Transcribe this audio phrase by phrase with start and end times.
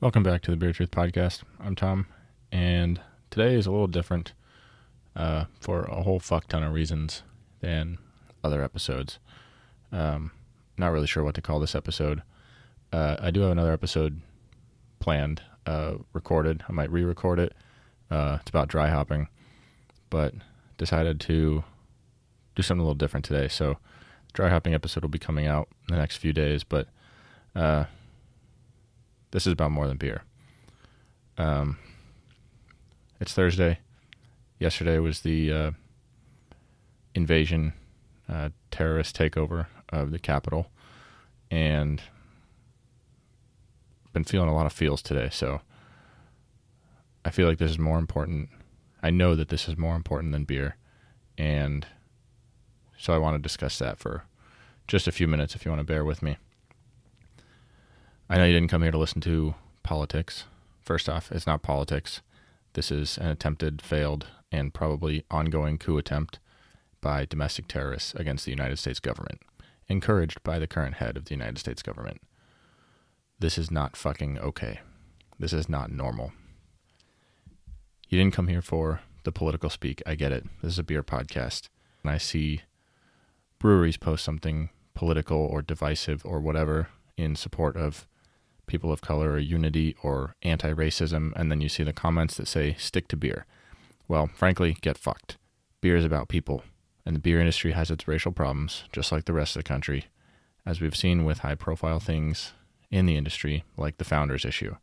[0.00, 1.42] Welcome back to the Beer Truth Podcast.
[1.62, 2.06] I'm Tom,
[2.50, 4.32] and today is a little different
[5.14, 7.22] uh, for a whole fuck ton of reasons
[7.60, 7.98] than
[8.42, 9.18] other episodes.
[9.92, 10.30] Um,
[10.78, 12.22] not really sure what to call this episode.
[12.90, 14.22] Uh, I do have another episode
[15.00, 16.64] planned, uh, recorded.
[16.66, 17.52] I might re record it.
[18.10, 19.28] Uh, it's about dry hopping,
[20.08, 20.32] but
[20.78, 21.62] decided to
[22.56, 23.48] do something a little different today.
[23.48, 23.76] So,
[24.32, 26.88] dry hopping episode will be coming out in the next few days, but
[27.54, 27.84] uh,
[29.30, 30.22] this is about more than beer.
[31.38, 31.78] Um,
[33.20, 33.78] it's Thursday.
[34.58, 35.70] Yesterday was the uh,
[37.14, 37.72] invasion,
[38.28, 40.70] uh, terrorist takeover of the Capitol,
[41.50, 42.02] and
[44.12, 45.28] been feeling a lot of feels today.
[45.30, 45.60] So
[47.24, 48.48] I feel like this is more important.
[49.02, 50.76] I know that this is more important than beer,
[51.38, 51.86] and
[52.98, 54.24] so I want to discuss that for
[54.86, 55.54] just a few minutes.
[55.54, 56.36] If you want to bear with me.
[58.32, 60.44] I know you didn't come here to listen to politics.
[60.82, 62.22] First off, it's not politics.
[62.74, 66.38] This is an attempted, failed, and probably ongoing coup attempt
[67.00, 69.40] by domestic terrorists against the United States government,
[69.88, 72.20] encouraged by the current head of the United States government.
[73.40, 74.78] This is not fucking okay.
[75.40, 76.30] This is not normal.
[78.08, 80.04] You didn't come here for the political speak.
[80.06, 80.46] I get it.
[80.62, 81.68] This is a beer podcast.
[82.04, 82.60] And I see
[83.58, 88.06] breweries post something political or divisive or whatever in support of
[88.70, 92.48] people of color or unity or anti racism, and then you see the comments that
[92.48, 93.44] say stick to beer.
[94.08, 95.36] Well, frankly, get fucked.
[95.80, 96.62] Beer is about people,
[97.04, 100.06] and the beer industry has its racial problems, just like the rest of the country,
[100.64, 102.52] as we've seen with high profile things
[102.90, 104.76] in the industry, like the founders issue.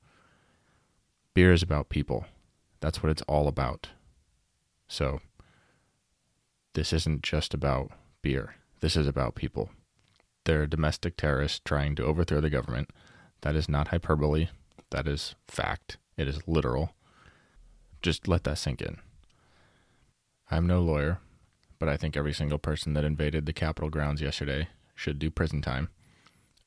[1.33, 2.25] Beer is about people.
[2.79, 3.89] That's what it's all about.
[4.87, 5.21] So,
[6.73, 8.55] this isn't just about beer.
[8.81, 9.69] This is about people.
[10.45, 12.91] They're domestic terrorists trying to overthrow the government
[13.41, 14.49] that is not hyperbole.
[14.91, 15.97] That is fact.
[16.17, 16.91] It is literal.
[18.01, 18.97] Just let that sink in.
[20.49, 21.19] I'm no lawyer,
[21.79, 25.61] but I think every single person that invaded the Capitol grounds yesterday should do prison
[25.61, 25.89] time.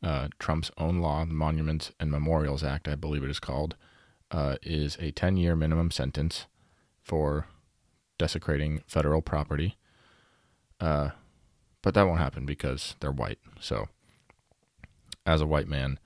[0.03, 3.76] Uh, Trump's own law, the Monuments and Memorials Act, I believe it is called,
[4.31, 6.47] uh, is a 10 year minimum sentence
[7.02, 7.47] for
[8.19, 9.76] desecrating federal property.
[10.78, 11.10] Uh,
[11.82, 13.38] but that won't happen because they're white.
[13.60, 13.88] So,
[15.26, 15.98] as a white man,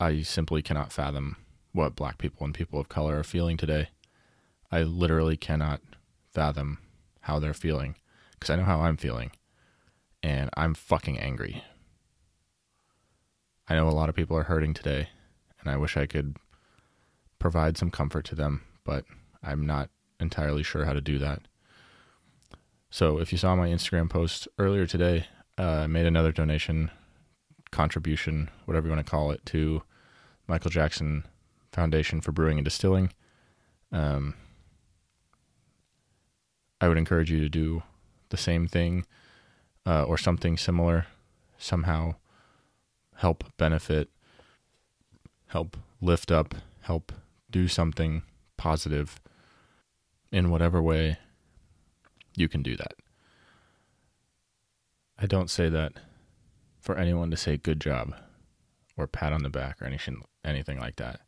[0.00, 1.36] I simply cannot fathom
[1.72, 3.88] what black people and people of color are feeling today.
[4.70, 5.80] I literally cannot
[6.32, 6.78] fathom
[7.22, 7.96] how they're feeling
[8.32, 9.32] because I know how I'm feeling
[10.22, 11.64] and I'm fucking angry.
[13.68, 15.08] I know a lot of people are hurting today
[15.60, 16.36] and I wish I could
[17.38, 19.04] provide some comfort to them, but
[19.42, 21.42] I'm not entirely sure how to do that.
[22.90, 25.26] So if you saw my Instagram post earlier today,
[25.58, 26.90] uh, I made another donation
[27.70, 29.82] contribution, whatever you want to call it, to
[30.46, 31.24] Michael Jackson
[31.72, 33.12] Foundation for Brewing and Distilling.
[33.92, 34.34] Um,
[36.80, 37.82] I would encourage you to do
[38.28, 39.06] the same thing
[39.86, 41.06] uh, or something similar,
[41.58, 42.14] somehow
[43.16, 44.10] help benefit,
[45.48, 47.12] help lift up, help
[47.50, 48.22] do something
[48.56, 49.20] positive
[50.30, 51.18] in whatever way
[52.36, 52.94] you can do that.
[55.18, 55.94] I don't say that
[56.88, 58.14] for anyone to say good job
[58.96, 61.20] or pat on the back or anything anything like that.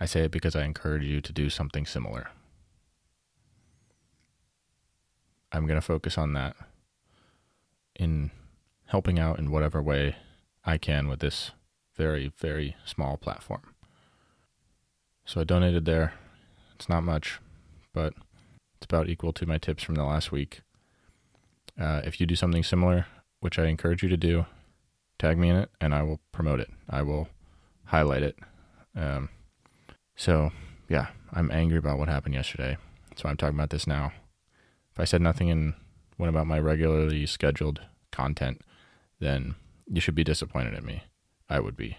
[0.00, 2.30] I say it because I encourage you to do something similar.
[5.52, 6.56] I'm going to focus on that
[7.96, 8.30] in
[8.86, 10.16] helping out in whatever way
[10.64, 11.50] I can with this
[11.94, 13.74] very, very small platform.
[15.26, 16.14] So I donated there.
[16.76, 17.40] It's not much,
[17.92, 18.14] but
[18.76, 20.62] it's about equal to my tips from the last week.
[21.78, 23.04] Uh, if you do something similar,
[23.40, 24.46] which I encourage you to do,
[25.18, 26.70] tag me in it and I will promote it.
[26.88, 27.28] I will
[27.86, 28.38] highlight it.
[28.96, 29.28] Um,
[30.16, 30.50] so,
[30.88, 32.76] yeah, I'm angry about what happened yesterday.
[33.16, 34.12] So I'm talking about this now.
[34.92, 35.74] If I said nothing and
[36.18, 38.62] went about my regularly scheduled content,
[39.20, 39.54] then
[39.86, 41.04] you should be disappointed at me.
[41.48, 41.96] I would be.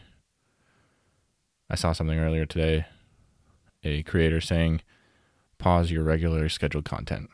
[1.70, 2.86] I saw something earlier today
[3.84, 4.82] a creator saying,
[5.58, 7.30] pause your regularly scheduled content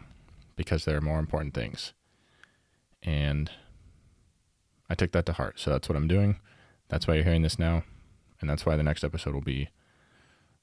[0.56, 1.94] because there are more important things.
[3.02, 3.52] And
[4.90, 5.60] I took that to heart.
[5.60, 6.40] So that's what I'm doing.
[6.90, 7.84] That's why you're hearing this now.
[8.40, 9.70] And that's why the next episode will be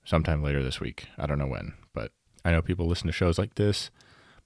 [0.04, 1.06] sometime later this week.
[1.19, 2.12] I don't know when, but
[2.44, 3.90] I know people listen to shows like this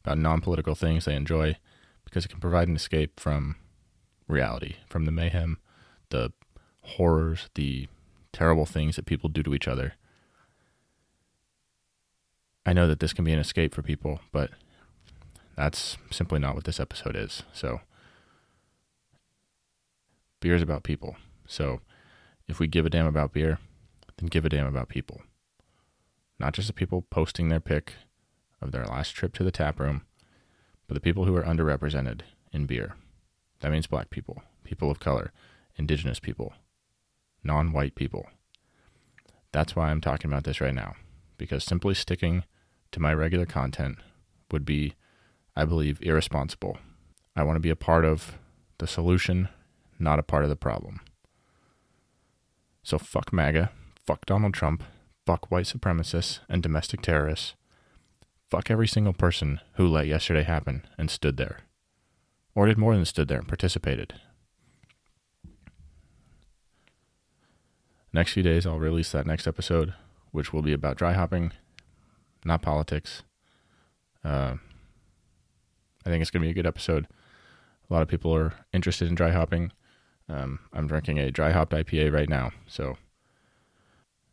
[0.04, 1.56] about non political things they enjoy
[2.04, 3.56] because it can provide an escape from
[4.28, 5.58] reality, from the mayhem,
[6.10, 6.32] the
[6.82, 7.88] horrors, the
[8.32, 9.94] terrible things that people do to each other.
[12.64, 14.50] I know that this can be an escape for people, but
[15.56, 17.42] that's simply not what this episode is.
[17.52, 17.80] So,
[20.46, 21.16] beer is about people.
[21.48, 21.80] So
[22.46, 23.58] if we give a damn about beer,
[24.16, 25.22] then give a damn about people.
[26.38, 27.94] Not just the people posting their pic
[28.62, 30.02] of their last trip to the tap room,
[30.86, 32.20] but the people who are underrepresented
[32.52, 32.94] in beer.
[33.58, 35.32] That means black people, people of color,
[35.74, 36.52] indigenous people,
[37.42, 38.28] non white people.
[39.50, 40.94] That's why I'm talking about this right now,
[41.38, 42.44] because simply sticking
[42.92, 43.98] to my regular content
[44.52, 44.94] would be,
[45.56, 46.78] I believe, irresponsible.
[47.34, 48.38] I want to be a part of
[48.78, 49.48] the solution,
[49.98, 51.00] not a part of the problem.
[52.82, 53.70] So fuck MAGA,
[54.06, 54.84] fuck Donald Trump,
[55.26, 57.54] fuck white supremacists and domestic terrorists.
[58.48, 61.60] Fuck every single person who let yesterday happen and stood there.
[62.54, 64.14] Or did more than stood there and participated.
[68.12, 69.92] Next few days, I'll release that next episode,
[70.30, 71.52] which will be about dry hopping,
[72.44, 73.24] not politics.
[74.24, 74.54] Uh,
[76.06, 77.08] I think it's going to be a good episode.
[77.90, 79.72] A lot of people are interested in dry hopping.
[80.28, 82.50] Um, I'm drinking a dry hopped IPA right now.
[82.66, 82.96] So,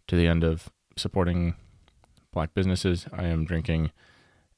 [0.07, 1.55] to the end of supporting
[2.31, 3.91] black businesses, I am drinking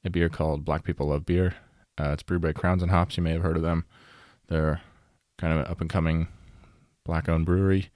[0.04, 1.54] a beer called Black People Love Beer.
[1.98, 3.16] Uh, it's brewed by Crowns and Hops.
[3.16, 3.84] You may have heard of them.
[4.48, 4.80] They're
[5.38, 6.28] kind of an up and coming
[7.04, 7.90] black owned brewery.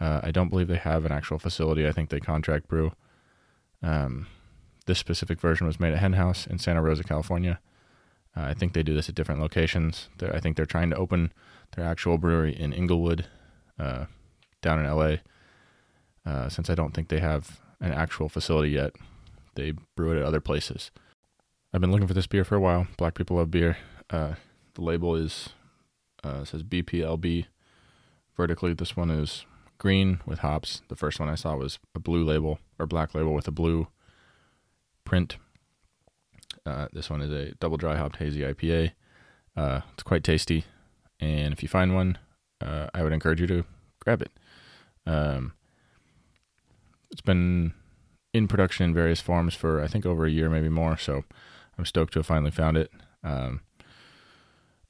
[0.00, 1.86] Uh, I don't believe they have an actual facility.
[1.86, 2.92] I think they contract brew.
[3.82, 4.26] Um,
[4.86, 7.60] this specific version was made at Hen House in Santa Rosa, California.
[8.36, 10.08] Uh, I think they do this at different locations.
[10.18, 11.32] They're, I think they're trying to open
[11.76, 13.26] their actual brewery in Inglewood,
[13.78, 14.06] uh,
[14.62, 15.16] down in LA.
[16.26, 18.92] Uh, since I don't think they have an actual facility yet,
[19.54, 20.90] they brew it at other places.
[21.72, 22.86] I've been looking for this beer for a while.
[22.96, 23.76] Black people love beer.
[24.10, 24.34] Uh,
[24.74, 25.50] the label is
[26.22, 27.46] uh, says BPLB
[28.36, 28.74] vertically.
[28.74, 29.44] This one is
[29.78, 30.82] green with hops.
[30.88, 33.88] The first one I saw was a blue label or black label with a blue
[35.04, 35.36] print.
[36.66, 38.92] Uh, this one is a double dry hopped hazy IPA.
[39.56, 40.64] Uh, it's quite tasty,
[41.20, 42.18] and if you find one,
[42.60, 43.64] uh, I would encourage you to
[44.00, 44.32] grab it.
[45.06, 45.52] Um,
[47.10, 47.74] it's been
[48.32, 50.96] in production in various forms for I think over a year, maybe more.
[50.98, 51.24] So
[51.78, 52.90] I'm stoked to have finally found it.
[53.22, 53.60] Um,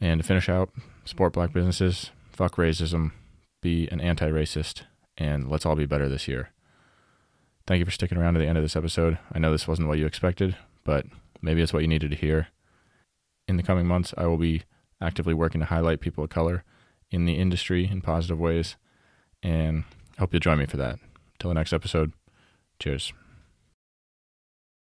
[0.00, 0.70] and to finish out,
[1.04, 3.12] support black businesses, fuck racism,
[3.60, 4.82] be an anti racist,
[5.16, 6.50] and let's all be better this year.
[7.66, 9.18] Thank you for sticking around to the end of this episode.
[9.32, 11.06] I know this wasn't what you expected, but
[11.44, 12.48] maybe it's what you needed to hear.
[13.46, 14.62] In the coming months, I will be
[15.00, 16.64] actively working to highlight people of color
[17.10, 18.76] in the industry in positive ways,
[19.42, 19.84] and
[20.16, 20.98] I hope you'll join me for that.
[21.38, 22.12] Till the next episode,
[22.78, 23.12] cheers.